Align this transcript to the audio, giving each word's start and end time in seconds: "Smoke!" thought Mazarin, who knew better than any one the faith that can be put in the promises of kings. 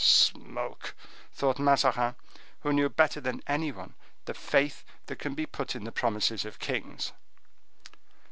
"Smoke!" 0.03 0.95
thought 1.31 1.59
Mazarin, 1.59 2.15
who 2.61 2.73
knew 2.73 2.89
better 2.89 3.21
than 3.21 3.43
any 3.45 3.71
one 3.71 3.93
the 4.25 4.33
faith 4.33 4.83
that 5.05 5.19
can 5.19 5.35
be 5.35 5.45
put 5.45 5.75
in 5.75 5.83
the 5.83 5.91
promises 5.91 6.43
of 6.43 6.57
kings. 6.57 7.11